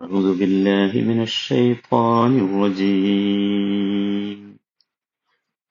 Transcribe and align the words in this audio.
أعوذ 0.00 0.38
بالله 0.38 0.92
من 1.02 1.22
الشيطان 1.22 2.38
الرجيم 2.38 4.56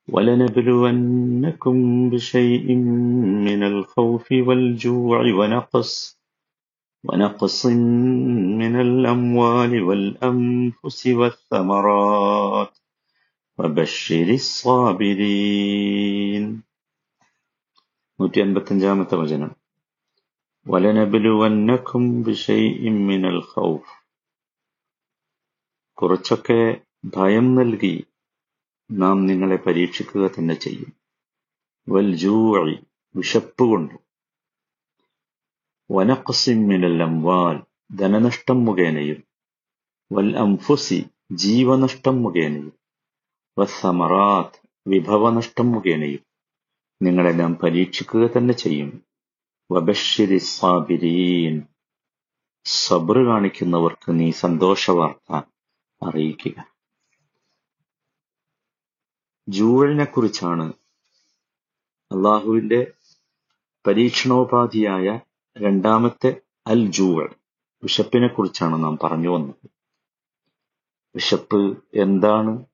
ولنبلونكم 0.07 2.09
بشيء 2.09 2.75
من 3.47 3.63
الخوف 3.63 4.31
والجوع 4.31 5.19
ونقص 5.33 6.19
ونقص 7.03 7.65
من 8.61 8.75
الأموال 8.77 9.83
والأنفس 9.83 11.07
والثمرات 11.09 12.73
وبشر 13.59 14.29
الصابرين 14.41 16.45
നൂറ്റി 18.19 18.39
അൻപത്തഞ്ചാമത്തെ 18.41 19.15
വചനം 19.21 19.49
വലനബിലുവന്നക്കും 20.65 22.03
ബിഷൈഇം 22.25 22.95
മിനൽ 23.07 23.39
ഖൗഫ് 23.51 23.91
കുറച്ചൊക്കെ 26.01 26.81
ഭയം 27.05 27.55
നൽകി 27.55 28.05
നാം 28.91 29.25
നിങ്ങളെ 29.25 29.55
പരീക്ഷിക്കുക 29.55 30.27
തന്നെ 30.27 30.53
ചെയ്യും. 30.53 30.93
വൽ 31.89 32.15
ജൂഴി 32.15 32.79
വിശപ്പ് 33.15 33.63
കൊണ്ടും. 33.63 33.99
വനഖസിൻ 35.91 36.67
മിനൽ 36.67 37.03
അംവാൽ 37.03 37.63
ധനനഷ്ടം 37.95 38.65
മുഖേനയും 38.65 39.23
വൽ 40.11 40.37
അംഫുസി 40.37 41.05
ജീവനഷ്ടം 41.31 42.23
മുഖേനയും 42.23 42.73
വസ്സമറാത്ത് 43.59 44.67
വിഭവനഷ്ടം 44.87 45.71
മുഖേനയും 45.71 46.19
നിങ്ങളെ 47.01 47.31
നാം 47.31 47.55
പരീക്ഷിക്കുക 47.55 48.29
തന്നെ 48.37 48.53
ചെയ്യും. 48.53 49.05
വബശ്ശിരി 49.71 50.37
സാബിരീൻ. 50.37 51.61
സബ്ർ 52.65 53.25
കാണിക്കുന്നവർക്ക് 53.25 54.19
നീ 54.19 54.31
സന്തോഷവാർത്ത. 54.31 55.54
അറിയിക്കുക. 56.05 56.75
ജൂഴലിനെ 59.49 60.05
കുറിച്ചാണ് 60.05 60.73
അള്ളാഹുവിന്റെ 62.11 62.93
പരീക്ഷണോപാധിയായ 63.87 65.19
രണ്ടാമത്തെ 65.57 66.41
അൽ 66.67 66.91
ജൂഴൽ 66.91 67.35
വിശപ്പിനെ 67.83 68.27
കുറിച്ചാണ് 68.27 68.83
നാം 68.83 68.97
പറഞ്ഞു 69.03 69.29
വന്നത്. 69.29 69.69
വിശപ്പ് 71.15 71.83
എന്താണ്? 71.93 72.65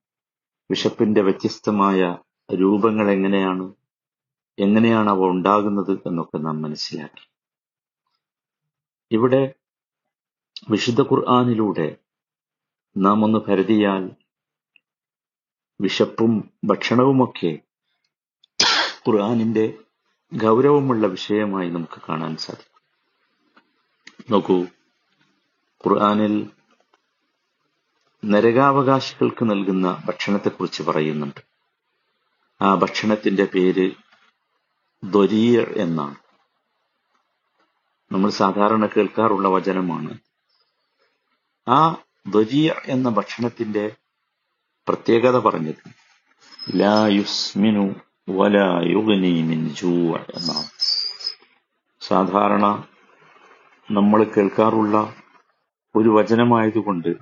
വിശപ്പിന്റെ 0.71 1.21
വ്യത്യസ്തമായ 1.21 2.17
രൂപങ്ങൾ 2.55 3.11
എങ്ങനെയാണ് 3.11 3.73
എങ്ങനെയാണ് 4.59 5.09
അവ 5.09 5.19
ഉണ്ടാകുന്നത് 5.19 5.99
എന്നൊക്കെ 6.05 6.37
നാം 6.37 6.61
മനസ്സിലാക്കി. 6.61 7.29
ഇവിടെ 9.11 9.53
വിശുദ്ധ 10.69 11.01
ഖുർആാനിലൂടെ 11.01 11.97
നാം 12.97 13.23
ഒന്ന് 13.23 13.39
കരുതിയാൽ 13.49 14.09
വിശപ്പും 15.81 16.49
ഭക്ഷണവുമൊക്കെ 16.63 17.59
ഖുർആാനിന്റെ 19.07 19.73
ഗൗരവമുള്ള 20.33 21.07
വിഷയമായി 21.07 21.69
നമുക്ക് 21.69 22.01
കാണാൻ 22.09 22.37
സാധിക്കും. 22.37 22.81
നോക്കൂ 24.29 24.63
ഖുർആാനിൽ 25.87 26.49
നരകാവകാശികൾക്ക് 28.25 29.49
നൽകുന്ന 29.49 30.03
ഭക്ഷണത്തെക്കുറിച്ച് 30.05 30.83
പറയുന്നുണ്ട്. 30.83 31.39
ആ 32.61 32.75
ഭക്ഷണത്തിന്റെ 32.75 33.45
പേര് 33.45 33.91
ദൊരീർ 35.03 35.73
എന്നാണ്. 35.77 36.15
നമ്മൾ 38.11 38.29
സാധാരണ 38.29 38.85
കേൾക്കാറുള്ള 38.85 39.47
വചനമാണ്. 39.47 40.19
ആ 41.69 41.95
ദൊരീർ 42.27 42.81
എന്ന 42.85 43.09
ഭക്ഷണത്തിന്റെ 43.09 43.95
പ്രത്യേകത 44.87 45.39
പറഞ്ഞത്. 45.39 46.01
ലാ 46.75 47.07
യുസ്മിനു 47.07 47.95
വലാ 48.29 48.81
യുഗ്നി 48.83 49.41
മിൻ 49.41 49.69
ജൂ 49.69 50.15
എന്നാണ്. 50.17 50.69
സാധാരണ 52.01 52.83
നമ്മൾ 53.91 54.23
കേൾക്കാറുള്ള 54.23 55.15
ഒരു 55.95 56.09
വചനമായതുകൊണ്ട് 56.09 57.17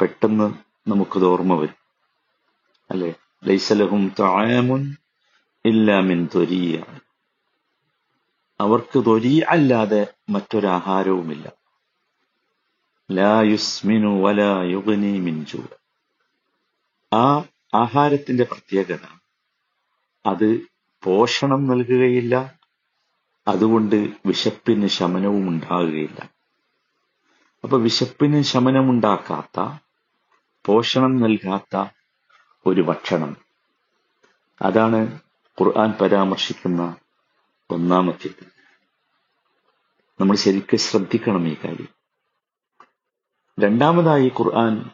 പെട്ടെന്ന് 0.00 0.54
നമുക്കത് 0.90 1.24
ഓർമ്മ 1.24 1.54
വരും. 1.54 1.74
അല്ലെ? 2.90 3.14
ലൈസലഹും 3.44 4.14
തായമുൻ 4.20 4.96
ഇല്ലാമിൻ 5.64 6.28
തൊരിയ 6.34 6.84
അവർക്ക് 8.60 9.04
തൊരി 9.06 9.40
അല്ലാതെ 9.40 10.06
മറ്റൊരാഹാരവുമില്ല. 10.28 11.57
ലാ 13.10 13.42
യുസ്മിനു 13.42 14.22
വല 14.22 14.40
യുഗ്നി 14.62 15.20
മിൻജു 15.20 15.58
ആ 17.12 17.44
ആഹാരത്തിന്റെ 17.74 18.44
പ്രത്യേകത 18.44 19.20
അത് 20.26 20.60
പോഷണം 21.02 21.66
നൽകുകയില്ല 21.66 22.58
അതുകൊണ്ട് 23.48 23.96
വിശപ്പിന് 24.26 24.86
ശമനവും 24.86 25.48
ഉണ്ടാകുകയില്ല. 25.48 26.30
അപ്പൊ 27.64 27.78
വിശപ്പിന് 27.78 28.42
ശമനമുണ്ടാക്കാത്ത 28.42 29.80
പോഷണം 30.66 31.16
നൽകാത്ത 31.16 31.84
ഒരു 32.66 32.80
ഭക്ഷണം. 32.80 33.36
അതാണ് 34.62 35.20
ഖുർആൻ 35.60 35.92
പരാമർശിക്കുന്ന 35.92 36.96
ഒന്നാമത്തേത്. 37.70 38.46
നമ്മൾ 40.20 40.36
ശരിക്കും 40.36 40.78
ശ്രദ്ധിക്കണം 40.78 41.48
ഈ 41.48 41.54
കാര്യം. 41.54 41.97
രണ്ടാമതായി 43.58 44.28
ഖുർആൻ 44.28 44.90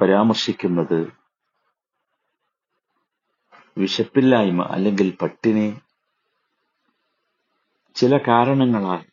പരാമർശിക്കുന്നത് 0.00 1.12
വിശപ്പില്ലായ്മ 3.78 4.62
അല്ലെങ്കിൽ 4.62 5.16
പട്ടിണി. 5.22 5.80
ചില 7.94 8.16
കാരണങ്ങളാൽ 8.16 9.04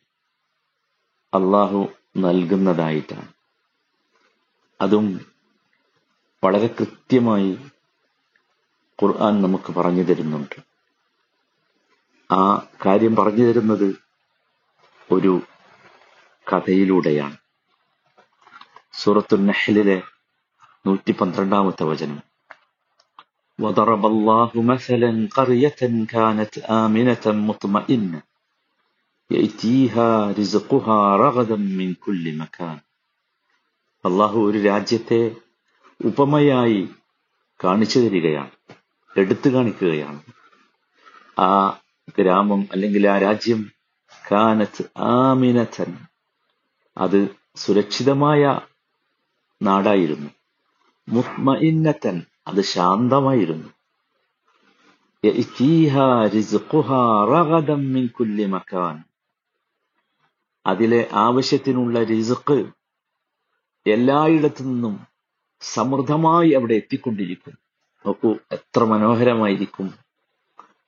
അള്ളാഹു 1.34 1.88
നൽകുന്നതായിട്ടാണ്. 2.16 3.32
അതും 4.80 5.32
വളരെ 6.44 6.66
കൃത്യമായി 6.66 7.70
ഖുർആൻ 9.02 9.42
നമുക്ക് 9.42 9.74
പറഞ്ഞു 9.74 10.02
തരുന്നുണ്ട്. 10.02 10.62
ആ 12.34 12.66
കാര്യം 12.86 13.16
പറഞ്ഞു 13.16 13.44
തരുന്നത് 13.46 13.96
ഒരു 15.12 15.40
കഥയിലൂടെയാണ്. 16.52 17.39
സൂറത്തു 18.99 19.35
നഹ്ലിലെ 19.47 19.97
നൂറ്റി 20.85 21.13
പന്ത്രണ്ടാമത്തെ 21.13 21.85
വചനം 21.85 22.19
وضرب 23.59 24.03
الله 24.05 24.51
مثلا 24.65 25.11
قرية 25.31 25.81
كانت 26.07 26.53
آمنة 26.83 27.25
مطمئنة 27.47 28.19
يأتيها 29.29 30.09
رزقها 30.31 30.99
رغدا 31.17 31.57
من 31.79 31.89
كل 31.95 32.25
مكان 32.37 32.77
അള്ളാഹു 34.03 34.37
ഒരു 34.39 34.59
രാജ്യത്തെ 34.61 35.21
ഉപമയായി 35.99 36.81
കാണിച്ചു 37.59 37.99
തരികയാണ് 37.99 38.53
എടുത്തു 39.15 39.49
കാണിക്കുകയാണ് 39.49 40.19
ആ 41.37 41.53
ഗ്രാമം 42.17 42.61
അല്ലെങ്കിൽ 42.71 43.03
ആ 43.07 43.15
രാജ്യം 43.17 43.61
കാനത്ത് 44.23 44.83
ആമിനത്തൻ 45.13 45.91
അത് 46.97 47.19
സുരക്ഷിതമായ 47.57 48.41
നാടായിരുന്നു. 49.62 50.30
മുത്മഇന്നത്തൻ 51.08 52.22
അത് 52.46 52.60
ശാന്തമായിരുന്നു. 52.60 53.68
അതിലെ 60.66 61.08
ആവശ്യത്തിനുള്ള 61.12 62.04
റിസുക്ക് 62.04 62.66
എല്ലായിടത്തു 63.86 64.62
നിന്നും 64.62 65.06
സമൃദ്ധമായി 65.60 66.50
അവിടെ 66.50 66.74
എത്തിക്കൊണ്ടിരിക്കും. 66.74 67.58
നോക്കൂ 68.06 68.36
എത്ര 68.52 68.84
മനോഹരമായിരിക്കും 68.84 69.94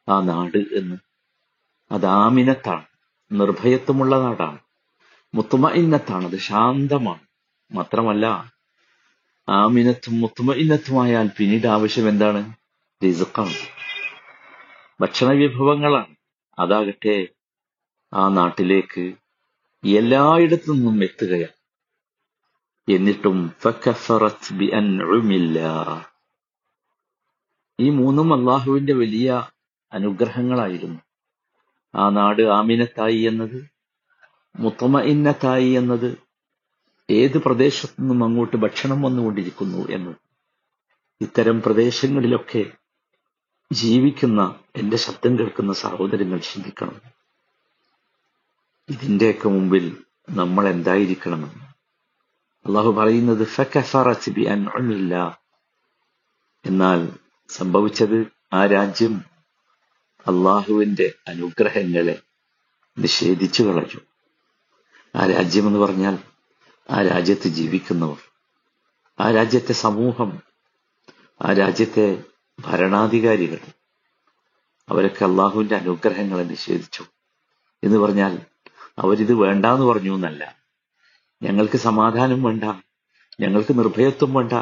ആ 0.09 0.21
നാട് 0.21 0.59
എന്ന്. 0.59 0.97
അത് 1.93 2.07
ആമിനത്താണ് 2.07 2.85
നിർഭയത്വമുള്ള 3.33 4.21
നാടാണ്. 4.21 4.59
മുത്തുമ 5.35 5.71
ഇന്നത്താണ് 5.71 6.25
അത് 6.25 6.37
ശാന്തമാണ്. 6.37 7.21
മാത്രമല്ല 7.73 8.53
ആമിനത്തും 9.49 10.21
മുത്തുമ 10.21 10.55
ഇന്നത്തുമായാൽ 10.55 11.31
പിന്നീട് 11.39 11.67
ആവശ്യം 11.67 12.09
എന്താണ്? 12.09 12.53
റിസുക്കാണ് 13.05 13.55
ഭക്ഷണ 15.01 15.31
വിഭവങ്ങളാണ്. 15.31 16.17
അതാകട്ടെ 16.59 17.29
ആ 18.15 18.29
നാട്ടിലേക്ക് 18.29 19.13
എല്ലായിടത്തു 19.85 20.73
നിന്നും 20.73 21.03
എത്തുകയാണ്. 21.03 21.63
എന്നിട്ടും 22.89 23.53
ഈ 27.81 27.91
മൂന്നും 27.91 28.35
അള്ളാഹുവിന്റെ 28.35 28.93
വലിയ 28.93 29.49
അനുഗ്രഹങ്ങളായിരുന്നു. 29.93 31.01
ആ 31.95 32.11
നാട് 32.11 32.43
ആമിനത്തായി 32.43 33.19
എന്നത് 33.19 33.71
മുത്തമ 34.59 35.01
ഇന്നത്തായി 35.01 35.69
എന്നത് 35.69 36.22
ഏത് 37.11 37.39
പ്രദേശത്തു 37.39 38.01
നിന്നും 38.01 38.25
അങ്ങോട്ട് 38.25 38.57
ഭക്ഷണം 38.57 39.03
വന്നുകൊണ്ടിരിക്കുന്നു 39.03 39.89
എന്ന്. 39.89 40.15
ഇത്തരം 41.21 41.63
പ്രദേശങ്ങളിലൊക്കെ 41.63 42.73
ജീവിക്കുന്ന 43.73 44.55
എന്റെ 44.77 44.97
ശബ്ദം 44.97 45.39
കേൾക്കുന്ന 45.39 45.73
സഹോദരങ്ങൾ 45.73 46.39
ചിന്തിക്കണം. 46.39 47.01
ഇതിന്റെയൊക്കെ 48.89 49.49
മുമ്പിൽ 49.49 50.05
നമ്മൾ 50.31 50.69
എന്തായിരിക്കണമെന്ന് 50.69 51.65
അള്ളാഹു 52.67 52.91
പറയുന്നത് 52.91 53.49
എന്നാൽ 56.67 57.09
സംഭവിച്ചത് 57.49 58.27
ആ 58.53 58.67
രാജ്യം 58.67 59.25
അള്ളാഹുവിന്റെ 60.27 61.15
അനുഗ്രഹങ്ങളെ 61.29 62.23
നിഷേധിച്ചു 62.99 63.63
കളഞ്ഞു. 63.63 64.01
ആ 65.17 65.27
രാജ്യം 65.27 65.67
എന്ന് 65.67 65.79
പറഞ്ഞാൽ 65.79 66.32
ആ 66.91 67.03
രാജ്യത്ത് 67.03 67.49
ജീവിക്കുന്നവർ 67.49 68.17
ആ 69.21 69.31
രാജ്യത്തെ 69.31 69.73
സമൂഹം 69.73 70.43
ആ 71.43 71.53
രാജ്യത്തെ 71.53 72.23
ഭരണാധികാരികൾ 72.61 73.59
അവരൊക്കെ 74.89 75.25
അള്ളാഹുവിന്റെ 75.25 75.77
അനുഗ്രഹങ്ങളെ 75.77 76.43
നിഷേധിച്ചു. 76.43 77.05
എന്ന് 77.85 77.99
പറഞ്ഞാൽ 77.99 78.39
അവരിത് 78.99 79.35
വേണ്ടാന്ന് 79.35 79.87
പറഞ്ഞു 79.87 80.15
എന്നല്ല. 80.15 80.57
ഞങ്ങൾക്ക് 81.43 81.79
സമാധാനം 81.79 82.43
വേണ്ട 82.43 82.65
ഞങ്ങൾക്ക് 83.41 83.79
നിർഭയത്വം 83.79 84.35
വേണ്ട 84.35 84.53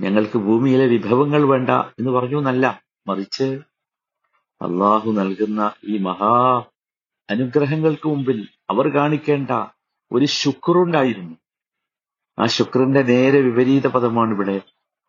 ഞങ്ങൾക്ക് 0.00 0.38
ഭൂമിയിലെ 0.38 0.86
വിഭവങ്ങൾ 0.86 1.42
വേണ്ട 1.42 1.70
എന്ന് 1.70 2.10
പറഞ്ഞു 2.10 2.38
എന്നല്ല. 2.38 2.82
മറിച്ച് 3.06 3.60
അള്ളാഹു 4.62 5.12
നൽകുന്ന 5.12 5.72
ഈ 5.84 5.98
മഹാ 5.98 6.62
അനുഗ്രഹങ്ങൾക്ക് 7.30 8.08
മുമ്പിൽ 8.08 8.48
അവർ 8.70 8.88
കാണിക്കേണ്ട 8.88 9.50
ഒരു 10.12 10.24
ശുക്രുണ്ടായിരുന്നു 10.24 11.36
ആ 12.38 12.46
ശുക്രന്റെ 12.46 13.02
നേരെ 13.02 13.40
വിപരീത 13.40 13.86
പദമാണ് 13.86 14.34
ഇവിടെ 14.34 14.62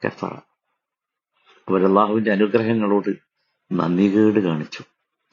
കഫറ 0.07 0.33
അവരല്ലാഹുവിന്റെ 1.69 2.31
അനുഗ്രഹങ്ങളോട് 2.31 3.09
നന്ദി 3.71 4.15
കേട് 4.15 4.39
കാണിച്ചു. 4.39 4.83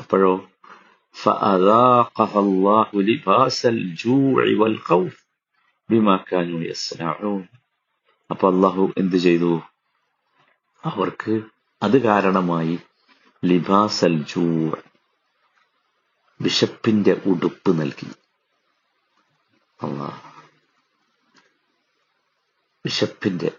അപ്പോഴോ 0.01 0.51
അപ്പൊ 8.31 8.55
അള്ളാഹു 8.55 8.93
എന്ത് 8.99 9.17
ചെയ്തു? 9.17 9.63
അവർക്ക് 10.85 11.43
അത് 11.83 12.03
കാരണമായി 12.03 12.79
ലിബാസൽ 13.45 14.23
ജൂർ 14.23 14.83
ബിഷപ്പിന്റെ 16.41 17.23
ഉടുപ്പ് 17.27 17.81
നൽകി. 17.81 18.07
അള്ളാഹ് 19.83 20.34
വിശപ്പിന്റെ 22.85 23.51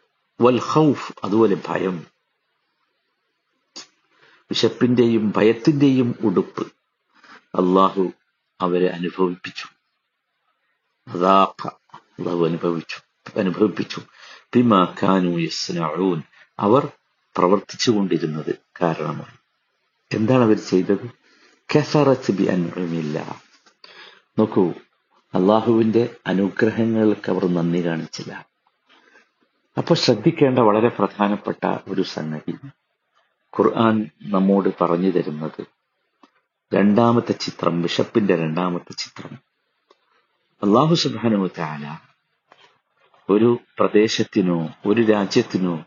വൽ 0.42 0.62
ഖൗഫ് 0.74 1.14
അതുപോലെ 1.24 1.58
ഭയം. 1.68 2.06
വിശപ്പിന്റെയും 4.28 5.34
ഭയത്തിന്റെയും 5.38 6.16
ഉടുപ്പ് 6.24 6.72
അള്ളാഹു 7.34 8.12
അവരെ 8.62 8.88
അനുഭവിപ്പിച്ചു. 8.88 9.68
അള്ളാഹു 11.08 12.46
അനുഭവിച്ചു 12.46 12.98
അനുഭവിപ്പിച്ചു. 13.40 14.02
ബിമാ 14.56 14.96
അവർ 16.60 16.88
പ്രവർത്തിച്ചു 17.38 17.92
കൊണ്ടിരുന്നത് 17.92 18.56
കാരണമാണ്. 18.82 19.38
എന്താണ് 20.14 20.44
അവർ 20.44 20.58
ചെയ്തത്? 20.58 21.10
കഫറത്ത് 21.78 22.32
ബി 22.32 22.44
അനുഭവമില്ല 22.44 23.42
നോക്കൂ 24.40 24.74
അള്ളാഹുവിന്റെ 25.34 26.16
അനുഗ്രഹങ്ങൾക്ക് 26.28 27.30
അവർ 27.32 27.46
നന്ദി 27.46 27.86
കാണിച്ചില്ല. 27.86 28.55
അപ്പൊ 29.78 29.96
ശ്രദ്ധിക്കേണ്ട 29.96 30.60
വളരെ 30.60 30.88
പ്രധാനപ്പെട്ട 30.90 31.78
ഒരു 31.88 32.02
സംഗതി. 32.02 32.52
ഖുർആൻ 33.58 34.10
നമ്മോട് 34.22 34.70
പറഞ്ഞു 34.82 35.12
തരുന്നത് 35.12 35.66
രണ്ടാമത്തെ 36.74 37.32
ചിത്രം 37.32 37.82
ബിഷപ്പിന്റെ 37.82 38.36
രണ്ടാമത്തെ 38.36 38.94
ചിത്രം. 38.94 39.40
അള്ളാഹു 40.64 40.96
സുബാനു 40.96 41.50
താല 41.58 41.98
ഒരു 43.30 43.58
പ്രദേശത്തിനോ 43.80 44.70
ഒരു 44.86 45.02
രാജ്യത്തിനോ 45.02 45.86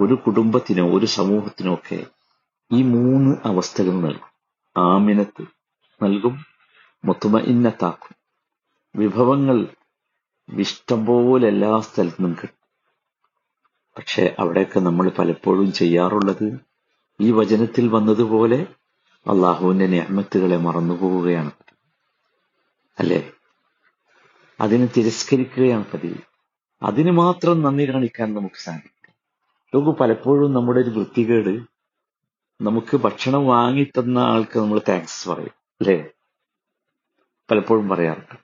ഒരു 0.00 0.14
കുടുംബത്തിനോ 0.14 0.90
ഒരു 0.90 1.06
സമൂഹത്തിനോ 1.06 1.74
ഒക്കെ 1.74 2.06
ഈ 2.72 2.82
മൂന്ന് 2.82 3.36
അവസ്ഥകൾ 3.44 3.90
നൽകും. 3.90 4.30
ആമിനത്ത് 4.76 5.42
നൽകും 6.02 6.44
മുത്തുമ 7.04 7.38
ഇന്നത്താക്കും 7.38 8.16
വിഭവങ്ങൾ 8.96 9.66
ഇഷ്ടം 10.58 11.06
പോലെ 11.06 11.48
എല്ലാ 11.48 11.80
സ്ഥലത്തുനിന്നും 11.80 12.36
കിട്ടും. 12.42 12.59
പക്ഷെ 14.00 14.36
അവിടെയൊക്കെ 14.38 14.80
നമ്മൾ 14.80 15.10
പലപ്പോഴും 15.18 15.72
ചെയ്യാറുള്ളത് 15.72 16.58
ഈ 17.20 17.32
വചനത്തിൽ 17.32 17.88
വന്നതുപോലെ 17.88 18.66
അള്ളാഹുവിന്റെ 19.26 19.86
ഞാമത്തുകളെ 19.86 20.56
മറന്നുപോവുകയാണ്. 20.56 21.50
അല്ലേ? 22.98 23.32
അതിനെ 24.60 24.88
തിരസ്കരിക്കുകയാണ് 24.96 25.84
പതിവ്. 25.94 26.14
അതിന് 26.82 27.10
മാത്രം 27.10 27.62
നന്ദി 27.62 27.88
കാണിക്കാൻ 27.88 28.34
നമുക്ക് 28.34 28.54
സാധിക്കും. 28.54 29.14
ലോക 29.74 29.94
പലപ്പോഴും 29.94 30.52
നമ്മുടെ 30.52 30.80
ഒരു 30.80 30.90
വൃത്തികേട് 30.90 31.60
നമുക്ക് 32.64 32.96
ഭക്ഷണം 32.96 33.46
വാങ്ങി 33.46 33.84
തന്ന 33.84 34.18
ആൾക്ക് 34.18 34.58
നമ്മൾ 34.58 34.80
താങ്ക്സ് 34.88 35.28
പറയും. 35.28 35.50
അല്ലേ? 35.80 36.08
പലപ്പോഴും 37.50 37.88
പറയാറുണ്ട്. 37.88 38.38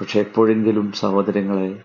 പക്ഷെ 0.00 0.20
എപ്പോഴെങ്കിലും 0.20 0.92
സഹോദരങ്ങളെ 0.92 1.82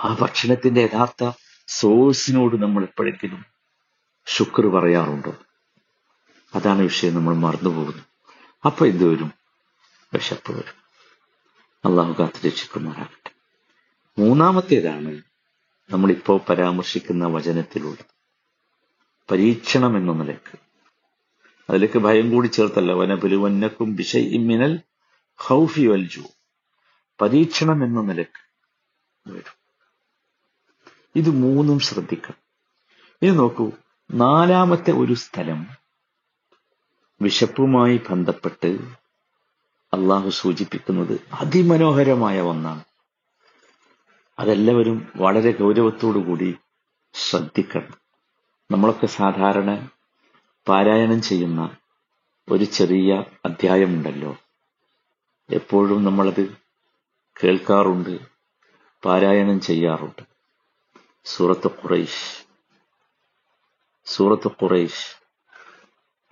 ആ 0.00 0.16
ഭക്ഷണത്തിന്റെ 0.20 0.80
യഥാർത്ഥ 0.80 1.30
സോഴ്സിനോട് 1.66 2.62
നമ്മൾ 2.62 2.82
എപ്പോഴെങ്കിലും 2.82 3.44
ശുക്ർ 4.26 4.66
പറയാറുണ്ടോ? 4.66 5.34
അതാണ് 6.54 6.82
വിഷയം 6.82 7.14
നമ്മൾ 7.14 7.34
മറന്നുപോകുന്നു 7.34 8.02
അപ്പൊ 8.64 8.86
എന്ത് 8.86 9.04
വരും? 9.04 9.32
വിശപ്പ് 10.14 10.52
വരും. 10.52 10.84
അള്ളാഹു 11.84 12.12
കാത്ത് 12.20 12.46
രക്ഷിക്കുമാറാകട്ടെ. 12.46 13.30
മൂന്നാമത്തേതാണ് 14.18 15.22
നമ്മളിപ്പോ 15.90 16.38
പരാമർശിക്കുന്ന 16.48 17.26
വചനത്തിലുള്ളത് 17.26 18.04
പരീക്ഷണം 19.30 19.96
എന്ന 19.96 20.12
നിലയ്ക്ക്. 20.12 20.58
അതിലേക്ക് 21.70 21.98
ഭയം 21.98 22.30
കൂടി 22.30 22.46
ചേർത്തല്ല. 22.46 22.92
വനപുലുവന്നക്കും 22.92 23.96
ഇമ്മിനൽ 24.14 24.80
ഹൗഫി 25.36 25.86
വൽജു 25.86 26.22
പരീക്ഷണം 27.20 27.84
എന്ന 27.84 28.00
നിലയ്ക്ക് 28.00 28.44
വരും. 29.30 29.63
ഇത് 31.16 31.30
മൂന്നും 31.30 31.78
ശ്രദ്ധിക്കണം. 31.78 32.36
ഇനി 33.22 33.30
നോക്കൂ 33.30 33.70
നാലാമത്തെ 34.10 34.92
ഒരു 34.92 35.14
സ്ഥലം 35.14 35.66
വിശപ്പുമായി 37.22 38.00
ബന്ധപ്പെട്ട് 38.10 38.66
അള്ളാഹു 39.94 40.30
സൂചിപ്പിക്കുന്നത് 40.30 41.20
അതിമനോഹരമായ 41.32 42.40
ഒന്നാണ്. 42.40 42.84
അതെല്ലാവരും 44.38 45.12
വളരെ 45.16 45.52
ഗൗരവത്തോടുകൂടി 45.52 46.54
ശ്രദ്ധിക്കണം. 47.14 47.98
നമ്മളൊക്കെ 48.70 49.06
സാധാരണ 49.06 49.88
പാരായണം 50.68 51.22
ചെയ്യുന്ന 51.22 51.76
ഒരു 52.48 52.64
ചെറിയ 52.64 53.24
അധ്യായമുണ്ടല്ലോ. 53.44 54.36
എപ്പോഴും 55.50 56.04
നമ്മളത് 56.04 56.56
കേൾക്കാറുണ്ട് 57.44 58.18
പാരായണം 59.04 59.60
ചെയ്യാറുണ്ട്. 59.60 60.33
സൂറത്ത് 61.24 61.66
ഖുറൈഷ് 61.66 62.46
സൂറത്ത് 64.04 64.48
ഖുറൈഷ് 64.48 65.22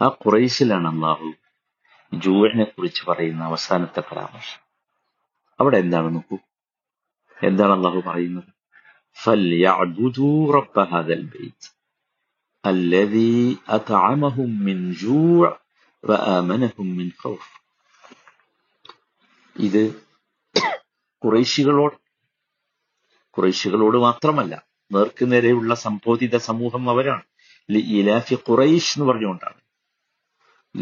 ആ 0.03 0.07
ഖുറൈശിലാണ് 0.07 0.89
അള്ളാഹു 0.89 1.33
ജൂഹിനെ 2.15 2.65
കുറിച്ച് 2.65 3.07
പറയുന്ന 3.07 3.45
അവസാനത്തെ 3.45 4.01
പരാമർശം. 4.01 4.61
അവിടെ 5.61 5.79
എന്താണ് 5.79 6.15
നോക്കൂ 6.15 6.39
എന്താണ് 7.43 7.73
അള്ളാഹു 7.73 8.03
പറയുന്നത്? 8.07 8.45
ഇത് 19.57 19.95
കുറേശികളോട് 21.25 21.97
കുറേശികളോട് 23.31 23.97
മാത്രമല്ല 23.97 24.72
നേർക്കുനേരെയുള്ള 24.93 25.75
സംബോധിത 25.75 26.37
സമൂഹം 26.37 26.91
അവരാണ്. 26.91 27.23
ഇലാഫി 27.69 28.35
ഖുറൈഷ് 28.35 28.99
എന്ന് 28.99 29.13
പറഞ്ഞുകൊണ്ടാണ്. 29.13 29.61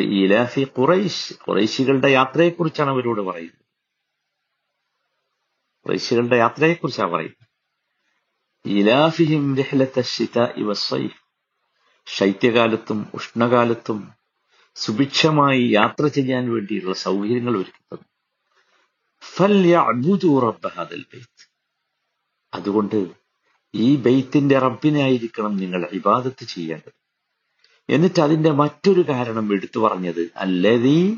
ഇലാഫി 0.03 0.67
ഖുറൈഷ് 0.79 1.35
ഖുറൈശികളുടെ 1.35 2.09
യാത്രയെക്കുറിച്ചാണ് 2.09 2.91
അവരോട് 2.91 3.21
പറയുന്നത്. 3.21 3.61
ഖുറൈശികളുടെ 5.87 6.37
യാത്രയെക്കുറിച്ചാണ് 6.37 7.11
പറയുന്നത്. 7.11 7.51
ഇലാഫിഹിം 8.67 9.57
ശൈത്യകാലത്തും 12.07 13.07
ഉഷ്ണകാലത്തും 13.15 14.09
സുഭിക്ഷമായി 14.75 15.63
യാത്ര 15.63 16.07
ചെയ്യാൻ 16.07 16.53
വേണ്ടിയുള്ള 16.53 16.95
സൗകര്യങ്ങൾ 16.95 17.57
ഒരുക്കുന്നത്. 17.57 18.07
അതുകൊണ്ട് 22.55 23.20
ഈ 23.75 23.97
ബെയ്ത്തിന്റെ 23.97 24.59
റബ്ബിനായിരിക്കണം 24.59 25.57
നിങ്ങൾ 25.57 25.89
ഇബാദത്ത് 25.93 26.45
ചെയ്യേണ്ടത്. 26.45 26.93
എന്നിട്ട് 27.91 28.21
അതിന്റെ 28.21 28.51
മറ്റൊരു 28.51 29.01
കാരണം 29.09 29.53
എടുത്തു 29.53 29.79
പറഞ്ഞത് 29.79 30.31
അല്ലതീ 30.37 31.15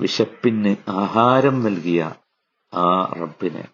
വിശപ്പിന് 0.00 0.76
ആഹാരം 0.88 1.62
നൽകിയ 1.62 2.14
ആ 2.74 3.12
റബ്ബിനെ. 3.20 3.68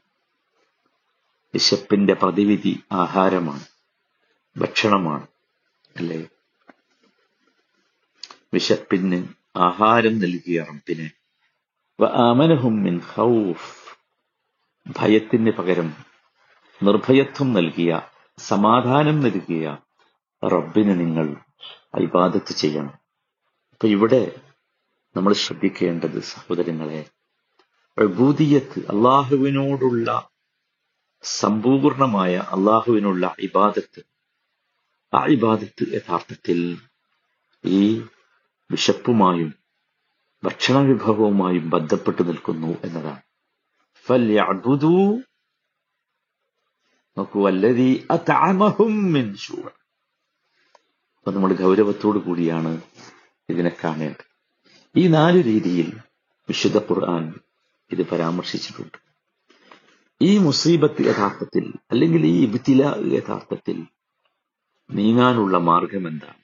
വിശപ്പിന്റെ 1.54 2.14
പ്രതിവിധി 2.14 2.80
ആഹാരമാണ് 2.92 3.64
ഭക്ഷണമാണ് 4.56 5.26
അല്ലേ? 5.96 6.26
വിശപ്പിന് 8.54 9.26
ആഹാരം 9.56 10.18
നൽകിയ 10.18 10.62
റബ്ബിനെ 10.62 11.10
വആമനഹും 12.00 12.82
മിൻ 12.82 13.00
ഖൗഫ്. 13.14 13.96
ഭയത്തിന് 14.86 15.50
പകരം 15.50 15.94
നിർഭയത്വം 16.82 17.52
നൽകിയ 17.52 18.02
സമാധാനം 18.38 19.20
നൽകിയ 19.20 19.76
റബ്ബിന് 20.44 21.00
നിങ്ങൾ 21.00 21.36
ഇബാദത്ത് 22.00 22.52
ചെയ്യണം. 22.52 22.94
അപ്പൊ 23.72 23.88
ഇവിടെ 23.88 24.40
നമ്മൾ 25.16 25.32
ശ്രദ്ധിക്കേണ്ടത് 25.32 26.22
സഹോദരങ്ങളെ 26.22 27.10
പ്രഭൂതിയത്ത് 27.98 28.78
അള്ളാഹുവിനോടുള്ള 28.78 30.28
സമ്പൂർണമായ 31.22 32.36
അള്ളാഹുവിനുള്ള 32.36 33.34
ഇബാദത്ത്. 33.38 34.02
ആ 35.14 35.26
ഇബാദത്ത് 35.26 35.92
യഥാർത്ഥത്തിൽ 35.92 36.78
ഈ 37.64 38.06
വിശപ്പുമായും 38.70 39.65
ഭക്ഷണ 40.46 40.78
വിഭവവുമായും 40.78 41.70
ബന്ധപ്പെട്ട് 41.70 42.28
നിൽക്കുന്നു 42.28 42.76
എന്നതാണ്. 42.84 43.22
ഫല്യഅ്ബുദൂ 44.04 45.16
നോക്കൂ 47.18 47.46
അല്ലതി 47.46 48.06
അതാമഹും 48.10 49.12
മിൻ 49.12 49.36
അപ്പൊ 51.16 51.32
നമ്മൾ 51.32 51.54
ഗൗരവത്തോടു 51.54 52.18
കൂടിയാണ് 52.18 52.82
ഇതിനെ 53.48 53.76
കാണേണ്ടത്. 53.84 54.26
ഈ 54.96 55.08
നാല് 55.08 55.44
രീതിയിൽ 55.44 55.98
വിശുദ്ധ 56.48 56.78
ഖുർആൻ 56.78 57.34
ഇത് 57.92 58.06
പരാമർശിച്ചിട്ടുണ്ട്. 58.08 58.98
ഈ 60.22 60.38
മുസീബത്ത് 60.38 61.04
യഥാർത്ഥത്തിൽ 61.06 61.72
അല്ലെങ്കിൽ 61.90 62.26
ഈ 62.26 62.44
ഇബ്തില 62.44 62.82
യഥാർത്ഥത്തിൽ 63.12 63.86
നീങ്ങാനുള്ള 64.90 65.58
മാർഗം 65.58 66.08
എന്താണ്? 66.08 66.40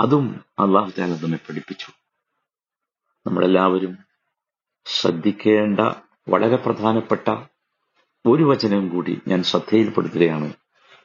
അതും 0.00 0.44
അള്ളാഹു 0.58 0.90
താല 0.90 1.10
നമ്മെ 1.10 1.36
പഠിപ്പിച്ചു. 1.36 2.05
നമ്മളെല്ലാവരും 3.26 3.98
ശ്രദ്ധിക്കേണ്ട 4.86 5.80
വളരെ 6.28 6.56
പ്രധാനപ്പെട്ട 6.56 7.36
ഒരു 8.26 8.42
വചനം 8.42 8.88
കൂടി 8.88 9.20
ഞാൻ 9.28 9.42
ശ്രദ്ധയിൽപ്പെടുത്തുകയാണ് 9.42 10.52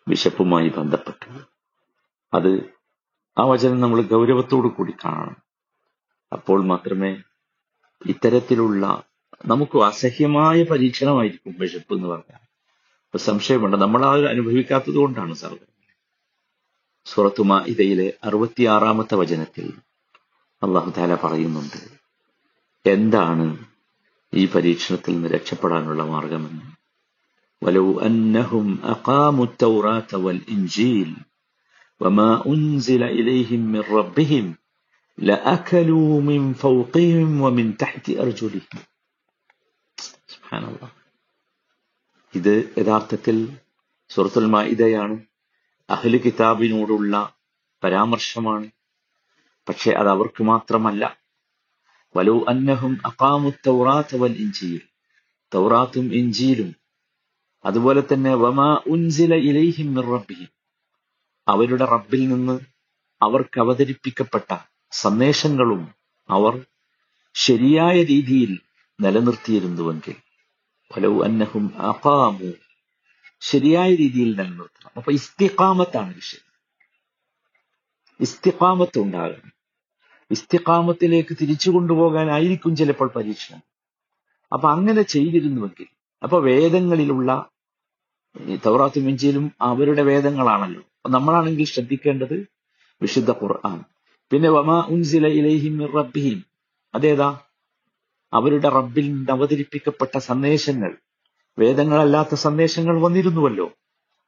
വിശപ്പുമായി 0.07 0.69
ബന്ധപ്പെട്ട്. 0.69 1.39
അത് 2.33 2.69
ആ 3.37 3.45
വചനം 3.45 3.81
നമ്മൾ 3.81 4.01
ഗൗരവത്തോടു 4.01 4.67
കൂടി 4.67 4.93
കാണണം. 5.05 5.43
അപ്പോൾ 6.33 6.63
മാത്രമേ 6.65 7.21
ഇത്തരത്തിലുള്ള 8.05 9.03
നമുക്ക് 9.45 9.77
അസഹ്യമായ 9.77 10.63
പരീക്ഷണമായിരിക്കും 10.63 11.55
വിശപ്പ് 11.59 11.93
എന്ന് 11.93 12.07
പറഞ്ഞാൽ. 12.07 12.41
സംശയമുണ്ട് 13.17 13.77
നമ്മൾ 13.77 14.05
അത് 14.05 14.25
അനുഭവിക്കാത്തത് 14.27 14.95
കൊണ്ടാണ് 14.95 15.33
സർവം 15.33 15.67
സുറത്തുമ 17.05 17.63
ഇതയിലെ 17.67 18.13
അറുപത്തിയാറാമത്തെ 18.23 19.15
വചനത്തിൽ 19.15 19.73
അള്ളാഹുദാല 20.63 21.15
പറയുന്നുണ്ട് 21.15 21.90
എന്താണ് 22.84 23.46
ഈ 24.32 24.42
പരീക്ഷണത്തിൽ 24.54 25.12
നിന്ന് 25.14 25.30
രക്ഷപ്പെടാനുള്ള 25.30 26.02
മാർഗമെന്ന് 26.06 26.64
ولو 27.62 27.86
أنهم 28.00 28.66
أقاموا 28.86 29.46
التوراة 29.46 30.10
والإنجيل 30.14 31.10
وما 32.00 32.30
أنزل 32.46 33.02
إليهم 33.10 33.60
من 33.74 33.82
ربهم 33.90 34.46
لأكلوا 35.18 36.20
من 36.22 36.40
فوقهم 36.54 37.28
ومن 37.40 37.66
تحت 37.76 38.04
أرجلهم 38.22 38.76
سبحان 40.28 40.64
الله 40.64 40.88
ഇത് 42.34 42.54
യഥാർത്ഥത്തിൽ 42.80 43.36
സുഹൃത്തുൽ 44.10 44.46
മാഇദയാണ് 44.46 45.16
അഹ്ലു 45.88 46.18
കിതാബിനോടുള്ള 46.24 47.14
പരാമർശമാണ് 47.82 48.66
പക്ഷെ 49.66 49.90
അത് 49.92 50.08
അവർക്ക് 50.08 50.42
മാത്രമല്ല 50.44 51.02
വലു 52.15 52.45
അന്നഹും 52.47 53.01
അഖാമു 53.05 53.51
തൗറാത്ത് 53.67 54.17
വൽ 54.17 54.31
ഇഞ്ചീൽ 54.31 54.81
തൗറാത്തും 55.53 56.75
അതുപോലെ 57.65 58.03
തന്നെ 58.13 58.35
വമാ 58.35 58.81
ഉൻസില 58.85 59.35
ഇലൈഹിം 59.35 59.93
മിർ 59.93 60.05
റബ്ബിഹിം. 60.05 60.47
അവരുടെ 61.47 61.85
റബ്ബിൽ 61.85 62.27
നിന്ന് 62.27 62.59
അവർക്ക് 63.21 63.59
അവതരിപ്പിക്കപ്പെട്ട 63.59 64.57
സന്ദേശങ്ങളും 64.91 65.95
അവർ 66.29 66.65
ശരിയായ 67.33 68.03
രീതിയിൽ 68.03 68.59
നിലനിർത്തിയിരുന്നുവെങ്കിൽ 69.01 70.15
ഫലവും 70.93 71.23
അന്നഹും 71.23 71.73
അഖാമു 71.77 72.51
ശരിയായ 73.39 73.95
രീതിയിൽ 73.95 74.35
നിലനിർത്തണം. 74.35 74.91
അപ്പൊ 74.97 75.11
ഇസ്തിഖാമത്താണ് 75.11 76.15
വിഷയം. 76.15 76.51
ഇസ്തിഖാമത്ത് 78.19 78.99
ഉണ്ടാകണം. 78.99 79.60
ഇസ്തിഖാമത്തിലേക്ക് 80.31 81.37
തിരിച്ചു 81.41 81.69
കൊണ്ടുപോകാനായിരിക്കും 81.69 82.75
ചിലപ്പോൾ 82.75 83.11
പരീക്ഷണം. 83.15 83.61
അപ്പൊ 84.53 84.69
അങ്ങനെ 84.69 85.01
ചെയ്തിരുന്നുവെങ്കിൽ 85.01 85.85
അപ്പൊ 86.23 86.39
വേദങ്ങളിലുള്ള 86.39 87.49
തൗറാത്തും 88.65 89.09
ഇഞ്ചിയിലും 89.09 89.51
അവരുടെ 89.61 90.01
വേദങ്ങളാണല്ലോ. 90.01 90.81
നമ്മളാണെങ്കിൽ 91.09 91.65
ശ്രദ്ധിക്കേണ്ടത് 91.65 92.47
വിശുദ്ധ 93.01 93.31
ഖുർആൻ. 93.31 93.83
പിന്നെ 94.31 94.49
വമാ 94.49 94.87
ഉൻസില 94.87 95.27
ഇലൈഹിം 95.27 95.91
റബ്ബിഹിം. 95.91 96.45
അതേതാ? 96.95 97.39
അവരുടെ 98.33 98.69
റബ്ബിൽ 98.69 99.11
നിന്ന് 99.11 99.31
അവതരിപ്പിക്കപ്പെട്ട 99.31 100.17
സന്ദേശങ്ങൾ. 100.17 100.97
വേദങ്ങളല്ലാത്ത 101.59 102.35
സന്ദേശങ്ങൾ 102.35 103.01
വന്നിരുന്നുവല്ലോ. 103.01 103.71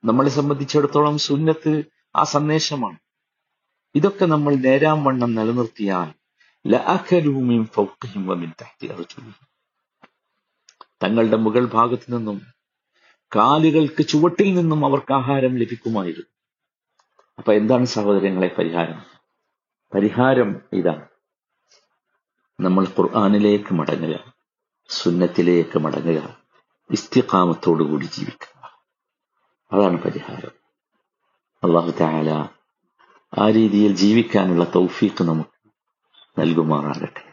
നമ്മളെ 0.03 0.29
സംബന്ധിച്ചിടത്തോളം 0.29 1.17
സുന്നത്ത് 1.17 1.83
ആ 2.15 2.23
സന്ദേശമാണ്. 2.23 2.97
ഇതൊക്കെ 3.95 4.25
നമ്മൾ 4.25 4.55
നേരാം 4.55 5.03
വണ്ണം 5.03 5.35
നിലനിർത്തിയാൽ 5.35 6.13
തങ്ങളുടെ 11.03 11.37
മുകൾ 11.37 11.65
ഭാഗത്തു 11.65 12.11
നിന്നും 12.11 12.41
കാലുകൾക്ക് 13.35 14.07
ചുവട്ടിൽ 14.07 14.53
നിന്നും 14.53 14.85
അവർക്ക് 14.85 15.13
ആഹാരം 15.13 15.55
ലഭിക്കുമായിരുന്നു. 15.57 16.25
അപ്പൊ 17.37 17.53
എന്താണ് 17.53 17.85
സഹോദരങ്ങളെ 17.85 18.55
പരിഹാരം? 18.59 19.05
പരിഹാരം 19.93 20.61
ഇതാണ് 20.73 21.07
നമ്മൾ 22.59 22.85
ഖുർആാനിലേക്ക് 22.85 23.73
മടങ്ങുക 23.73 24.33
സുന്നത്തിലേക്ക് 24.89 25.79
മടങ്ങുക 25.79 26.37
ഇസ്തിഖാമത്തോടുകൂടി 26.91 28.05
ജീവിക്കുക. 28.05 28.83
അതാണ് 29.71 30.01
പരിഹാരം. 30.01 30.51
അള്ളാഹു 31.63 31.91
താല 31.91 32.62
ആ 33.39 33.49
രീതിയിൽ 33.49 33.95
ജീവിക്കാനുള്ള 33.95 34.71
തൗഫീഖ് 34.75 35.23
നമുക്ക് 35.23 35.53
നൽകുമാറാകട്ടെ. 36.39 37.32